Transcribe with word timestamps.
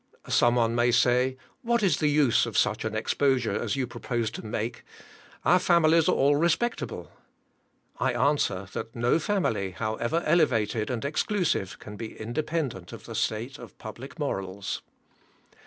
Some 0.29 0.55
one 0.55 0.73
may 0.73 0.89
say, 0.89 1.37
"What 1.61 1.83
is 1.83 1.97
the 1.97 2.07
use 2.07 2.47
of 2.47 2.57
such 2.57 2.85
an 2.85 2.95
exposure 2.95 3.51
as 3.53 3.75
you 3.75 3.85
propose 3.85 4.31
to 4.31 4.43
make? 4.43 4.83
Our 5.45 5.59
families 5.59 6.09
are 6.09 6.15
all 6.15 6.35
respectable." 6.35 7.11
I 7.99 8.13
answer, 8.13 8.65
that 8.73 8.95
no 8.95 9.19
family, 9.19 9.69
however 9.73 10.23
elevated 10.25 10.89
and 10.89 11.05
exclusive, 11.05 11.77
can 11.77 11.97
be 11.97 12.17
independent 12.19 12.91
of 12.93 13.05
the 13.05 13.13
state 13.13 13.59
of 13.59 13.77
public 13.77 14.17
morals. 14.17 14.81